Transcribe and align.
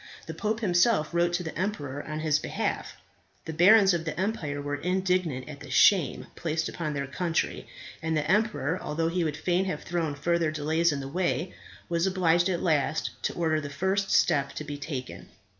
The 0.25 0.33
pope 0.33 0.61
himself 0.61 1.13
wrote 1.13 1.31
to 1.33 1.43
the 1.43 1.55
emperor 1.55 2.03
on 2.03 2.21
his 2.21 2.39
behalf. 2.39 2.97
The 3.45 3.53
barons 3.53 3.93
of 3.93 4.03
the 4.03 4.19
empire 4.19 4.59
were 4.59 4.77
indignant 4.77 5.47
at 5.47 5.59
the 5.59 5.69
shame 5.69 6.25
placed 6.35 6.67
upon 6.67 6.95
their 6.95 7.05
country; 7.05 7.67
and 8.01 8.17
the 8.17 8.27
emperor, 8.27 8.79
although 8.81 9.09
he 9.09 9.23
would 9.23 9.37
fain 9.37 9.65
have 9.65 9.83
thrown 9.83 10.15
further 10.15 10.49
delays 10.49 10.91
in 10.91 11.01
the 11.01 11.07
way, 11.07 11.53
was 11.87 12.07
obliged 12.07 12.49
at 12.49 12.63
last 12.63 13.11
to 13.21 13.33
order 13.33 13.61
the 13.61 13.69
first 13.69 14.09
step 14.09 14.53
to 14.53 14.63
be 14.63 14.75
taken. 14.79 15.29